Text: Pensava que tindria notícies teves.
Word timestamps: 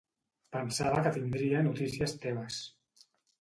Pensava 0.55 1.03
que 1.07 1.11
tindria 1.17 1.61
notícies 1.67 2.17
teves. 2.25 2.59